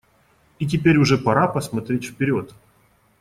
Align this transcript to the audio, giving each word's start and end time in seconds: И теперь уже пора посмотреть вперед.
И 0.57 0.65
теперь 0.65 0.97
уже 0.97 1.19
пора 1.19 1.47
посмотреть 1.47 2.05
вперед. 2.05 2.55